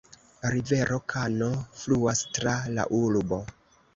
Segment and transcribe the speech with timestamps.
[0.53, 1.49] Rivero Kano
[1.83, 3.43] fluas tra la urbo.